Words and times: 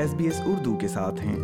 S 0.00 0.14
B 0.14 0.24
S 0.24 0.40
Urdu 0.46 0.76
کے 0.76 0.88
ساتھ 0.88 1.20
ہیں۔ 1.20 1.36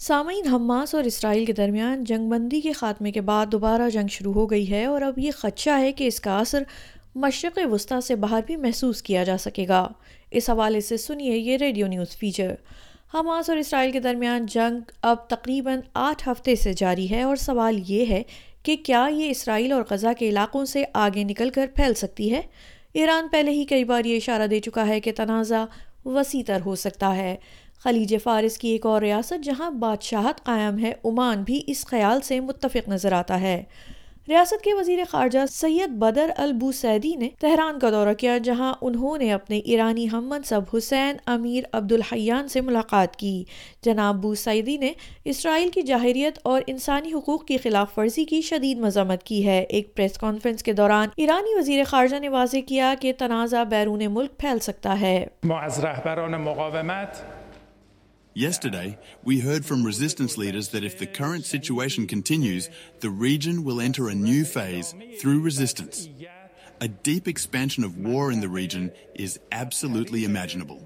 سامعین، 0.00 0.46
حماس 0.46 0.94
اور 0.94 1.04
اسرائیل 1.04 1.44
کے 1.44 1.52
درمیان 1.52 2.04
جنگ 2.04 2.30
بندی 2.30 2.60
کے 2.60 2.72
خاتمے 2.72 3.12
کے 3.12 3.20
بعد 3.20 3.46
دوبارہ 3.46 3.90
جنگ 3.90 4.06
شروع 4.08 4.32
ہو 4.32 4.50
گئی 4.50 4.70
ہے 4.70 4.84
اور 4.84 5.02
اب 5.02 5.18
یہ 5.18 5.30
خدشہ 5.30 5.70
ہے 5.70 5.92
کہ 5.92 6.06
اس 6.06 6.20
کا 6.20 6.38
اثر 6.38 6.62
مشرق 7.14 7.58
وسطی 7.72 8.00
سے 8.00 8.14
باہر 8.14 8.40
بھی 8.46 8.56
محسوس 8.56 9.02
کیا 9.02 9.24
جا 9.24 9.38
سکے 9.38 9.68
گا۔ 9.68 9.88
اس 10.30 10.50
حوالے 10.50 10.80
سے 10.80 10.96
سنیے 10.96 11.36
یہ 11.36 11.56
ریڈیو 11.56 11.86
نیوز 11.86 12.16
فیچر۔ 12.16 12.54
حماس 13.14 13.50
اور 13.50 13.58
اسرائیل 13.58 13.92
کے 13.92 14.00
درمیان 14.00 14.46
جنگ 14.46 14.90
اب 15.02 15.28
تقریباً 15.28 15.80
آٹھ 15.94 16.28
ہفتے 16.28 16.56
سے 16.56 16.72
جاری 16.72 17.10
ہے 17.10 17.22
اور 17.22 17.36
سوال 17.36 17.80
یہ 17.86 18.06
ہے 18.06 18.22
کہ 18.62 18.76
کیا 18.76 19.08
یہ 19.12 19.30
اسرائیل 19.30 19.72
اور 19.72 19.82
غزہ 19.90 20.08
کے 20.18 20.28
علاقوں 20.28 20.64
سے 20.64 20.84
آگے 20.94 21.24
نکل 21.24 21.50
کر 21.50 21.66
پھیل 21.74 21.94
سکتی 21.94 22.32
ہے؟ 22.32 22.40
ایران 22.92 23.28
پہلے 23.28 23.50
ہی 23.50 23.64
کئی 23.64 23.84
بار 23.84 24.04
یہ 24.04 24.16
اشارہ 24.16 24.46
دے 24.46 24.60
چکا 24.60 24.86
ہے 24.86 25.00
کہ 25.00 25.12
تنازع 25.16 25.64
وسیع 26.04 26.42
تر 26.46 26.60
ہو 26.64 26.74
سکتا 26.74 27.16
ہے۔ 27.16 27.36
خلیج 27.82 28.14
فارس 28.22 28.58
کی 28.58 28.68
ایک 28.68 28.86
اور 28.86 29.02
ریاست 29.02 29.44
جہاں 29.44 29.70
بادشاہت 29.70 30.44
قائم 30.44 30.78
ہے، 30.78 30.92
عمان 31.04 31.42
بھی 31.42 31.62
اس 31.66 31.86
خیال 31.86 32.20
سے 32.20 32.40
متفق 32.40 32.88
نظر 32.88 33.12
آتا 33.12 33.40
ہے۔ 33.40 33.64
ریاست 34.28 34.64
کے 34.64 34.74
وزیر 34.74 34.98
خارجہ 35.10 35.38
سید 35.50 35.90
بدر 35.90 36.30
البو 36.36 36.72
سیدی 36.72 37.14
نے 37.14 37.28
تہران 37.40 37.78
کا 37.78 37.90
دورہ 37.90 38.14
کیا 38.14 38.38
جہاں 38.38 38.74
انہوں 38.80 39.18
نے 39.18 39.32
اپنے 39.32 39.58
ایرانی 39.58 40.10
ہم 40.12 40.28
منصب 40.28 40.76
حسین 40.76 41.16
امیر 41.26 41.62
عبد 41.72 41.92
الحیان 41.92 42.48
سے 42.48 42.60
ملاقات 42.60 43.16
کی۔ 43.16 43.44
جناب 43.82 44.14
بو 44.14 44.34
سیدی 44.34 44.76
نے 44.76 44.92
اسرائیل 45.24 45.68
کی 45.68 45.82
جاہریت 45.82 46.38
اور 46.42 46.62
انسانی 46.66 47.12
حقوق 47.12 47.44
کی 47.44 47.56
خلاف 47.56 47.98
ورزی 47.98 48.24
کی 48.24 48.40
شدید 48.40 48.78
مذمت 48.78 49.22
کی 49.22 49.46
ہے۔ 49.46 49.64
ایک 49.68 49.96
پریس 49.96 50.18
کانفرنس 50.18 50.62
کے 50.62 50.72
دوران 50.72 51.08
ایرانی 51.16 51.58
وزیر 51.58 51.84
خارجہ 51.84 52.16
نے 52.16 52.28
واضح 52.28 52.58
کیا 52.68 52.94
کہ 53.00 53.12
تنازع 53.18 53.62
بیرون 53.62 54.02
ملک 54.10 54.38
پھیل 54.38 54.58
سکتا 54.58 55.00
ہے۔ 55.00 55.26
Yesterday, 58.36 58.98
we 59.22 59.38
heard 59.38 59.64
from 59.64 59.84
resistance 59.84 60.36
leaders 60.36 60.70
that 60.70 60.82
if 60.82 60.98
the 60.98 61.06
current 61.06 61.44
situation 61.44 62.08
continues, 62.08 62.68
the 62.98 63.08
region 63.08 63.62
will 63.62 63.80
enter 63.80 64.08
a 64.08 64.14
new 64.14 64.44
phase 64.44 64.92
through 65.20 65.40
resistance. 65.40 66.08
A 66.80 66.88
deep 66.88 67.28
expansion 67.28 67.84
of 67.84 67.96
war 67.96 68.32
in 68.32 68.40
the 68.40 68.48
region 68.48 68.90
is 69.14 69.38
absolutely 69.52 70.24
imaginable. 70.24 70.82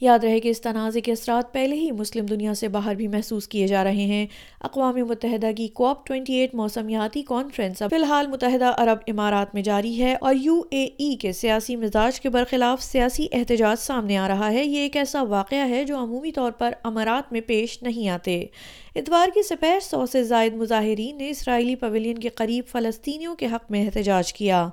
یاد 0.00 0.18
رہے 0.18 0.40
کہ 0.40 0.48
اس 0.48 0.60
تنازع 0.60 1.00
کے 1.00 1.12
اثرات 1.12 1.52
پہلے 1.52 1.76
ہی 1.76 1.90
مسلم 1.90 2.26
دنیا 2.26 2.54
سے 2.54 2.68
باہر 2.68 2.94
بھی 2.94 3.08
محسوس 3.08 3.48
کیے 3.48 3.66
جا 3.66 3.84
رہے 3.84 4.04
ہیں۔ 4.04 4.26
اقوام 4.60 4.94
متحدہ 4.94 5.50
کی 5.56 5.68
کوپ 5.68 6.06
28 6.06 6.54
موسمیاتی 6.54 7.22
کانفرنس 7.22 7.78
فی 7.78 7.96
الحال 7.96 8.26
متحدہ 8.26 8.72
عرب 8.76 8.98
امارات 9.06 9.54
میں 9.54 9.62
جاری 9.62 10.02
ہے 10.02 10.16
اور 10.20 10.34
یو 10.34 10.62
اے 10.70 10.88
ای 10.98 11.16
کے 11.16 11.32
سیاسی 11.32 11.76
مزاج 11.76 12.20
کے 12.20 12.28
برخلاف 12.28 12.82
سیاسی 12.82 13.26
احتجاج 13.32 13.76
سامنے 13.80 14.16
آ 14.16 14.28
رہا 14.28 14.52
ہے۔ 14.52 14.64
یہ 14.64 14.78
ایک 14.78 14.96
ایسا 14.96 15.22
واقعہ 15.22 15.68
ہے 15.68 15.84
جو 15.84 15.98
عمومی 15.98 16.32
طور 16.32 16.52
پر 16.52 16.72
امارات 16.84 17.32
میں 17.32 17.40
پیش 17.40 17.82
نہیں 17.82 18.08
آتے۔ 18.08 18.46
اتوار 18.94 19.28
کی 19.34 19.42
سپہر 19.42 19.78
سو 19.82 20.06
سے 20.06 20.22
زائد 20.22 20.54
مظاہرین 20.54 21.18
نے 21.18 21.30
اسرائیلی 21.30 21.74
پویلین 21.74 22.18
کے 22.18 22.28
قریب 22.28 22.64
فلسطینیوں 22.68 23.34
کے 23.34 23.46
حق 23.46 23.70
میں 23.70 23.86
احتجاج 23.86 24.32
کیا۔ 24.32 24.68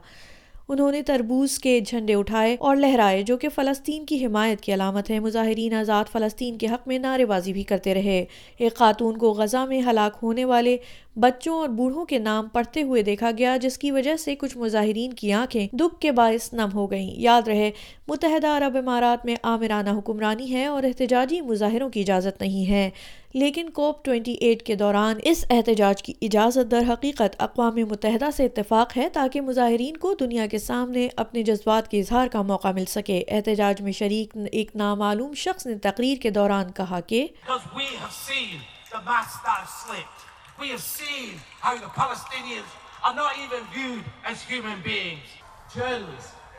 انہوں 0.70 0.92
نے 0.92 1.02
تربوز 1.02 1.60
کے 1.60 1.80
جھنڈے 1.80 2.14
اٹھائے 2.14 2.56
اور 2.60 2.76
لہرائے 2.76 3.22
جو 3.22 3.38
کہ 3.38 3.50
فلسطین 3.50 4.06
کی 4.06 4.26
حمایت 4.26 4.62
کی 4.62 4.74
علامت 4.74 5.10
ہے۔ 5.10 5.20
مظاہرین 5.20 5.74
آزاد 5.74 6.12
فلسطین 6.12 6.58
کے 6.58 6.68
حق 6.68 6.88
میں 6.88 7.00
نعرے 7.00 7.26
بازی 7.26 7.54
بھی 7.54 7.64
کرتے 7.64 7.94
رہے۔ 7.94 8.26
ایک 8.58 8.76
خاتون 8.76 9.18
کو 9.18 9.32
غزہ 9.32 9.66
میں 9.70 9.82
ہلاک 9.82 10.18
ہونے 10.24 10.46
والے 10.46 10.78
بچوں 11.16 11.56
اور 11.56 11.70
بوڑھوں 11.70 12.06
کے 12.06 12.18
نام 12.18 12.48
پڑھتے 12.48 12.82
ہوئے 12.84 13.02
دیکھا 13.02 13.32
گیا، 13.38 13.58
جس 13.58 13.78
کی 13.78 13.92
وجہ 13.92 14.16
سے 14.16 14.36
کچھ 14.36 14.58
مظاہرین 14.58 15.14
کی 15.14 15.34
آنکھیں 15.34 15.68
دکھ 15.72 16.00
کے 16.00 16.12
باعث 16.12 16.54
نم 16.54 16.70
ہو 16.74 16.92
گئیں۔ 16.92 17.12
یاد 17.16 17.48
رہے، 17.48 17.72
متحدہ 18.08 18.48
عرب 18.48 18.78
امارات 18.78 19.26
میں 19.26 19.36
آمرانہ 19.44 19.90
حکمرانی 19.90 20.54
ہے 20.54 20.66
اور 20.66 20.84
احتجاجی 20.84 21.42
مظاہروں 21.42 21.90
کی 21.90 22.02
اجازت 22.02 22.42
نہیں 22.42 22.70
ہے۔ 22.70 22.90
لیکن 23.34 23.70
کوپ 23.70 24.10
28 24.10 24.62
کے 24.66 24.76
دوران 24.76 25.18
اس 25.24 25.44
احتجاج 25.50 26.04
کی 26.04 26.14
اجازت 26.22 26.72
در 26.72 26.84
حقیقت 26.90 27.36
اقوام 27.40 27.76
متحدہ 27.90 28.30
سے 28.36 28.46
اتفاق 28.46 28.96
ہے 28.98 29.08
تاکہ 29.10 29.42
مظاہرین 29.42 29.98
کو 29.98 30.14
دنیا 30.20 30.46
کے 30.48 30.60
سامنے 30.60 31.08
اپنے 31.16 31.44
جذبات 31.44 31.90
کے 31.92 32.00
اظہار 32.00 32.28
کا 32.28 32.42
موقع 32.42 32.72
مل 32.72 32.86
سکے 32.86 33.24
احتجاج 33.28 33.82
میں 33.82 33.92
شریک 33.92 34.38
ایک 34.52 34.76
نامعلوم 34.76 35.34
شخص 35.38 35.66
نے 35.66 35.78
تقریر 35.80 36.22
کے 36.22 36.30
دوران 36.30 36.72
کہا 36.72 37.00
کہ 37.00 37.28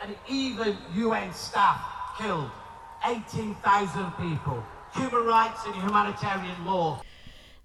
and 0.00 0.16
even 0.28 0.76
UN 0.94 1.32
staff 1.32 1.80
killed. 2.18 2.50
18,000 3.04 4.12
people. 4.12 4.64
Human 4.98 5.26
rights 5.26 5.66
and 5.66 5.76
humanitarian 5.76 6.66
law. 6.66 6.86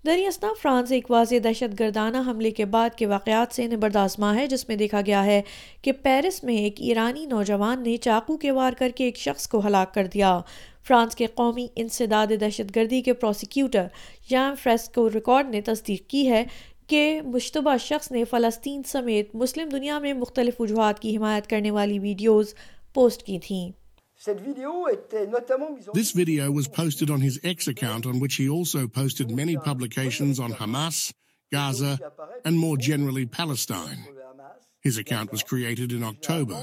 دریاسنا 0.05 0.49
France 0.61 0.91
ایک 0.91 1.09
واضح 1.11 1.35
دہشت 1.43 1.79
گردانہ 1.79 2.17
حملے 2.27 2.51
کے 2.51 2.65
بعد 2.65 2.95
کے 2.97 3.05
واقعات 3.07 3.55
سے 3.55 3.67
نبردازماں 3.67 4.33
ہے، 4.35 4.45
جس 4.47 4.67
میں 4.69 4.75
دیکھا 4.77 5.01
گیا 5.05 5.23
ہے 5.25 5.41
کہ 5.81 5.91
پیرس 6.03 6.43
میں 6.43 6.55
ایک 6.55 6.81
ایرانی 6.81 7.25
نوجوان 7.25 7.83
نے 7.83 7.95
چاقو 7.97 8.37
کے 8.37 8.51
وار 8.51 8.73
کر 8.79 8.89
کے 8.95 9.03
ایک 9.05 9.17
شخص 9.17 9.47
کو 9.47 9.65
ہلاک 9.65 9.93
کر 9.93 10.07
دیا 10.13 10.39
فرانس 10.87 11.15
کے 11.15 11.25
قومی 11.35 11.67
انسداد 11.75 12.31
دہشت 12.41 12.75
گردی 12.75 13.01
کے 13.01 13.13
پروسیکیوٹر 13.13 13.87
جان 14.29 14.55
فریسکو 14.63 15.09
ریکارڈ 15.09 15.49
نے 15.49 15.61
تصدیق 15.61 16.09
کی 16.09 16.29
ہے 16.29 16.43
کہ 16.87 17.21
مشتبہ 17.25 17.77
شخص 17.81 18.11
نے 18.11 18.23
فلسطین 18.29 18.81
سمیت 18.87 19.35
مسلم 19.35 19.69
دنیا 19.69 19.99
میں 19.99 20.13
مختلف 20.13 20.61
وجوہات 20.61 20.99
کی 20.99 21.15
حمایت 21.17 21.47
کرنے 21.49 21.71
والی 21.71 21.99
ویڈیوز 21.99 22.53
پوسٹ 22.93 23.23
کی 23.23 23.39
تھیں 23.39 23.69
This 24.25 26.11
video 26.13 26.49
was 26.49 26.67
posted 26.69 27.09
on 27.09 27.19
his 27.19 27.39
X 27.43 27.67
account 27.67 28.05
on 28.05 28.21
which 28.21 28.35
he 28.35 28.47
also 28.49 28.87
posted 28.87 29.31
many 29.31 29.55
publications 29.57 30.39
on 30.39 30.53
Hamas, 30.53 31.13
Gaza 31.51 31.99
and 32.45 32.57
more 32.57 32.77
generally 32.77 33.25
Palestine. 33.25 33.99
His 34.85 34.97
account 34.97 35.31
was 35.31 35.43
created 35.43 35.91
in 35.91 36.03
October. 36.03 36.61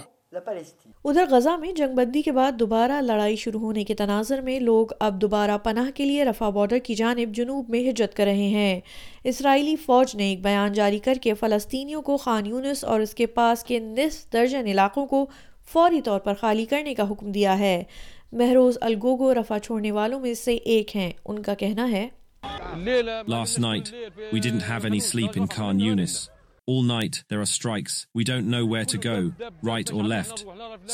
ادھر 1.05 1.25
غزہ 1.31 1.57
میں 1.57 1.73
جنگ 1.73 1.95
بندی 1.95 2.23
کے 2.23 2.33
بعد 2.33 2.53
دوبارہ 2.53 3.01
لڑائی 3.01 3.37
شروع 3.37 3.61
ہونے 3.61 3.85
کے 3.85 3.95
تناظر 3.95 4.41
میں 4.41 4.61
لوگ 4.61 4.87
اب 5.01 5.21
دوبارہ 5.21 5.59
پناہ 5.59 5.91
کے 5.95 6.05
لیے 6.05 6.25
رفع 6.25 6.49
بارڈر 6.49 6.79
کی 6.79 6.95
جانب 6.95 7.35
جنوب 7.35 7.71
میں 7.71 7.91
ہجرت 7.91 8.15
کر 8.15 8.25
رہے 8.25 8.49
ہیں۔ 8.49 8.81
اسرائیلی 9.25 9.77
فوج 9.77 10.17
نے 10.17 10.29
ایک 10.29 10.43
بیان 10.43 10.73
جاری 10.73 10.99
کر 10.99 11.15
کے 11.23 11.35
فلسطینیوں 11.35 12.03
کو 12.03 12.17
خان 12.17 12.47
یونس 12.47 12.85
اور 12.85 13.01
اس 13.01 13.15
کے 13.15 13.27
پاس 13.27 13.65
کے 13.65 13.79
نصف 13.79 14.33
درجن 14.33 14.67
علاقوں 14.67 15.07
کو 15.07 15.27
فوری 15.73 16.01
طور 16.03 16.21
پر 16.21 16.35
خالی 16.41 16.65
کرنے 16.67 16.95
کا 16.95 17.05
حکم 17.11 17.31
دیا 17.33 17.59
ہے 17.59 17.83
مہروز 18.39 18.79
الگوگو 18.83 19.33
رفع 19.35 19.59
چھوڑنے 19.59 19.91
والوں 19.93 20.21
میں 20.21 20.35
سے 20.35 20.55
ایک 20.73 20.97
ہیں 20.97 21.13
ان 21.25 21.43
کا 21.43 21.55
کہنا 21.63 21.91
ہے 21.91 22.09
Last 23.33 23.59
night, 23.63 23.89
we 24.33 24.41
didn't 24.45 24.65
have 24.67 24.85
any 24.89 25.01
sleep 25.07 25.37
in 25.41 25.49
Khan 25.55 25.81
Yunis. 25.87 26.15
All 26.73 26.83
night 26.91 27.19
there 27.29 27.41
are 27.45 27.51
strikes. 27.53 27.95
We 28.19 28.25
don't 28.31 28.49
know 28.55 28.65
where 28.73 28.89
to 28.93 28.99
go, 29.07 29.19
right 29.71 29.93
or 29.93 30.05
left. 30.13 30.45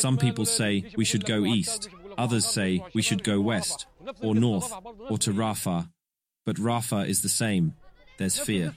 Some 0.03 0.19
people 0.25 0.47
say 0.53 0.71
we 1.03 1.07
should 1.11 1.27
go 1.33 1.39
east. 1.57 1.89
Others 2.25 2.47
say 2.47 2.69
we 2.95 3.03
should 3.09 3.23
go 3.33 3.37
west, 3.41 3.87
or 4.23 4.35
north, 4.35 4.71
or 5.11 5.19
to 5.27 5.33
Rafah. 5.43 5.81
But 6.47 6.57
Rafah 6.71 7.03
is 7.15 7.21
the 7.23 7.35
same. 7.43 7.75
There's 8.19 8.39
fear. 8.39 8.75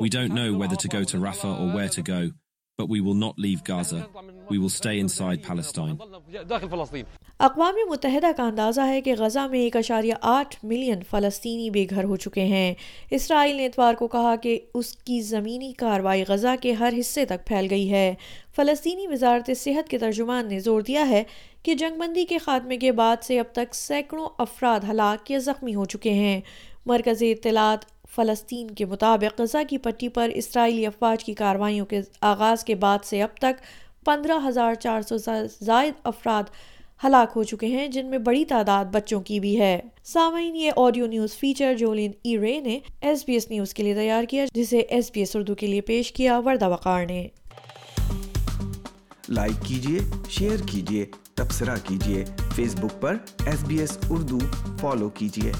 We 0.00 0.08
don't 0.08 0.34
know 0.40 0.50
whether 0.54 0.76
to 0.76 0.88
go 0.96 1.04
to 1.12 1.18
Rafah 1.18 1.54
or 1.60 1.68
where 1.76 1.92
to 1.98 2.02
go. 2.14 2.22
But 2.78 2.88
we 2.88 3.00
will 3.00 3.14
not 3.14 3.38
leave 3.38 3.62
Gaza. 3.62 4.08
We 4.50 4.58
will 4.58 4.68
stay 4.70 4.98
inside 4.98 5.44
Palestine. 5.44 5.96
اقوام 7.40 7.76
متحدہ 7.88 8.30
کا 8.36 8.42
اندازہ 8.42 8.80
ہے 8.80 9.00
کہ 9.00 9.14
غزہ 9.18 9.46
میں 9.50 9.58
ایک 9.58 9.76
اشاریہ 9.76 10.14
آٹھ 10.22 10.56
ملین 10.64 11.02
فلسطینی 11.10 11.70
بے 11.70 11.84
گھر 11.90 12.04
ہو 12.04 12.16
چکے 12.16 12.44
ہیں 12.44 12.74
اسرائیل 13.10 13.56
نے 13.56 13.66
اتوار 13.66 13.94
کو 13.94 14.08
کہا 14.08 14.34
کہ 14.42 14.58
اس 14.74 14.92
کی 14.98 15.20
زمینی 15.22 15.72
کاروائی 15.78 16.24
غزہ 16.28 16.54
کے 16.62 16.72
ہر 16.72 16.94
حصے 16.98 17.24
تک 17.24 17.46
پھیل 17.46 17.66
گئی 17.70 17.90
ہے 17.90 18.14
فلسطینی 18.56 19.06
وزارت 19.06 19.50
صحت 19.56 19.88
کے 19.88 19.98
ترجمان 19.98 20.48
نے 20.48 20.60
زور 20.60 20.80
دیا 20.80 21.08
ہے 21.08 21.22
کہ 21.62 21.74
جنگ 21.74 21.98
بندی 21.98 22.24
کے 22.24 22.38
خاتمے 22.38 22.76
کے 22.76 22.92
بعد 22.92 23.24
سے 23.24 23.38
اب 23.40 23.52
تک 23.52 23.74
سینکڑوں 23.74 24.28
افراد 24.38 24.90
ہلاک 24.90 25.30
یا 25.30 25.38
زخمی 25.42 25.74
ہو 25.74 25.84
چکے 25.86 26.12
ہیں 26.14 26.40
مرکزی 26.86 27.30
اطلاعات 27.32 27.84
فلسطین 28.14 28.70
کے 28.70 28.84
مطابق 28.84 29.40
غزہ 29.40 29.58
کی 29.68 29.78
پٹی 29.78 30.08
پر 30.08 30.30
اسرائیلی 30.34 30.86
افواج 30.86 31.24
کی 31.24 31.34
کاروائیوں 31.34 31.86
کے 31.86 32.00
آغاز 32.20 32.64
کے 32.64 32.74
بعد 32.74 33.04
سے 33.04 33.22
اب 33.22 33.36
تک 33.36 33.62
پندرہ 34.04 34.38
ہزار 34.48 34.74
چار 34.74 35.02
سو 35.02 35.16
زائد 35.60 35.94
افراد 36.04 36.42
ہلاک 37.04 37.32
ہو 37.36 37.42
چکے 37.42 37.66
ہیں، 37.66 37.88
جن 37.88 38.06
میں 38.06 38.18
بڑی 38.18 38.44
تعداد 38.44 38.84
بچوں 38.84 39.20
کی 39.20 39.40
بھی 39.40 39.60
ہے۔ 39.60 39.80
سامعین، 40.04 40.56
یہ 40.56 40.70
audio 40.76 41.06
news 41.06 41.36
feature 41.36 41.74
Julian 41.74 42.12
E 42.22 42.38
Ray 42.38 42.60
نے 42.60 42.78
ایس 43.00 43.24
بی 43.26 43.32
ایس 43.32 43.50
نیوز 43.50 43.74
کے 43.74 43.82
لیے 43.82 43.94
تیار 43.94 44.24
کیا، 44.24 44.44
جسے 44.54 44.78
ایس 44.78 45.10
بی 45.14 45.20
ایس 45.20 45.36
اردو 45.36 45.54
کے 45.54 45.66
لیے 45.66 45.80
پیش 45.80 46.12
کیا 46.12 46.38
وردہ 46.38 46.68
وقار 46.68 47.06
نے۔ 47.06 47.28
لائک 49.28 49.66
کیجیے، 49.66 49.98
شیئر 50.30 50.56
کیجیے، 50.66 51.06
تبصرہ 51.34 51.76
کیجیے، 51.88 52.24
فیس 52.54 52.74
بک 52.74 53.02
پر 53.02 53.16
S 53.46 53.64
B 53.64 53.78
S 53.78 53.98
Urdu 54.10 54.38
follow 54.80 55.08
کیجیے۔ 55.08 55.52